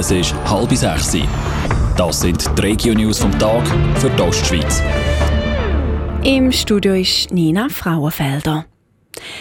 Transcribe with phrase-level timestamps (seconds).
[0.00, 1.14] Es ist halb sechs.
[1.94, 4.82] Das sind die Regio-News vom Tag für die Ostschweiz.
[6.24, 8.64] Im Studio ist Nina Frauenfelder.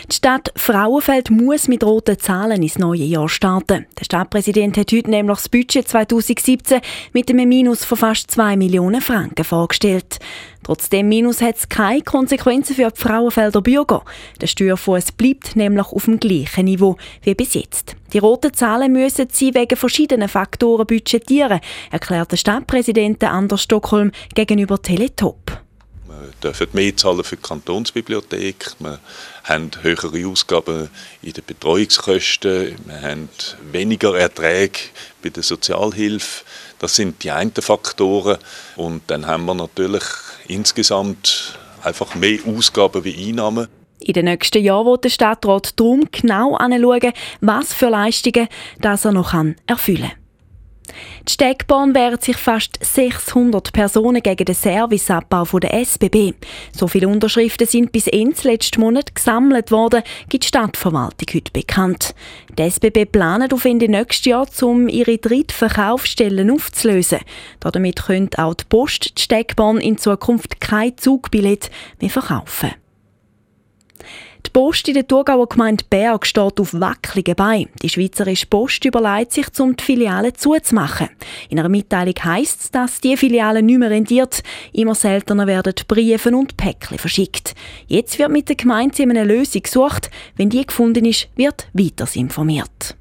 [0.09, 3.85] Die Stadt Frauenfeld muss mit roten Zahlen ins neue Jahr starten.
[3.99, 6.81] Der Stadtpräsident hat heute nämlich das Budget 2017
[7.13, 10.17] mit einem Minus von fast 2 Millionen Franken vorgestellt.
[10.63, 14.03] Trotzdem Minus hat es keine Konsequenzen für die Frauenfelder Bürger.
[14.41, 17.95] Der Steuerfuß bleibt nämlich auf dem gleichen Niveau wie bis jetzt.
[18.11, 21.59] Die roten Zahlen müssen sie wegen verschiedenen Faktoren budgetieren,
[21.91, 25.58] erklärt der Stadtpräsident Anders Stockholm gegenüber Teletop
[26.43, 28.99] dürfen mehr zahlen für die Kantonsbibliothek, wir
[29.43, 30.89] haben höhere Ausgaben
[31.21, 33.29] in den Betreuungskosten, wir haben
[33.71, 34.79] weniger Erträge
[35.21, 36.43] bei der Sozialhilfe.
[36.79, 38.37] Das sind die einen Faktoren.
[38.75, 40.03] Und dann haben wir natürlich
[40.47, 43.67] insgesamt einfach mehr Ausgaben wie Einnahmen.
[43.99, 47.11] In den nächsten Jahren wird der Stadtrat darum genau anschauen,
[47.41, 48.47] was für Leistungen
[48.79, 49.33] das er noch
[49.67, 50.18] erfüllen kann.
[51.27, 56.33] Die Steckbahn wehren sich fast 600 Personen gegen den Serviceabbau der SBB.
[56.71, 62.15] So viele Unterschriften sind bis Ende letzten Monat gesammelt worden, gibt die Stadtverwaltung heute bekannt.
[62.57, 67.19] Die SBB planen auf Ende nächstes Jahr, um ihre dritte Verkaufsstellen aufzulösen.
[67.59, 72.71] Damit könnte auch die Post die Steckbahn in Zukunft kein Zugbillett mehr verkaufen.
[74.45, 77.69] Die Post in der Thurgauer Gemeinde Berg steht auf wackeligen Beinen.
[77.81, 81.09] Die Schweizerische Post überlegt sich, um die Filiale zuzumachen.
[81.49, 84.41] In einer Mitteilung heisst es, dass die Filiale nicht mehr rendiert.
[84.71, 87.53] Immer seltener werden Briefe und Päckchen verschickt.
[87.87, 90.09] Jetzt wird mit der Gemeinde eine Lösung gesucht.
[90.35, 92.95] Wenn die gefunden ist, wird weiter informiert.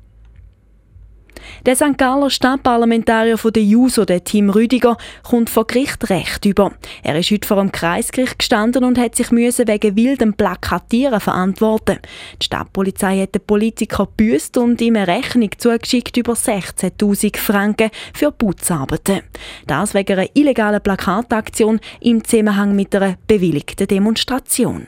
[1.67, 1.97] Der St.
[1.97, 6.72] Galler Stadtparlamentarier von der JUSO, der Tim Rüdiger, kommt vor Gericht Recht über.
[7.03, 11.98] Er ist heute vor dem Kreisgericht gestanden und hat sich wegen wildem Plakatieren verantworten.
[12.41, 18.33] Die Stadtpolizei hat den Politiker büßt und ihm eine Rechnung zugeschickt über 16.000 Franken für
[18.33, 19.23] Putzarbeiten.
[19.67, 24.86] Das wegen einer illegalen Plakataktion im Zusammenhang mit einer bewilligten Demonstration.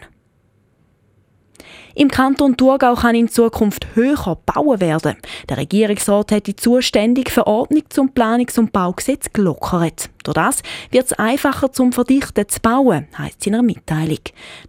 [1.95, 5.17] Im Kanton Thurgau kann in Zukunft höher bauen werden.
[5.49, 10.11] Der Regierungsrat hat die zuständige Verordnung zum Planungs- und Baugesetz gelockert.
[10.23, 14.21] Durch das wird es einfacher zum Verdichten zu bauen, heisst es in einer Mitteilung.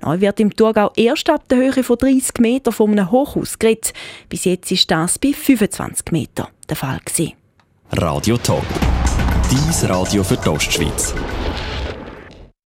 [0.02, 3.94] Neu wird im Thurgau erst ab der Höhe von 30 Metern von einem Hochhaus geredet.
[4.30, 7.00] Bis jetzt ist das bei 25 Metern der Fall.
[7.94, 8.64] Radio Top.
[9.50, 11.14] Dies Radio für die Ostschweiz.